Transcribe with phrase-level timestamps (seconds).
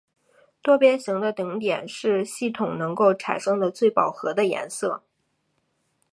[0.63, 5.03] 多边形的顶点是系统能够产生的最饱和的颜色。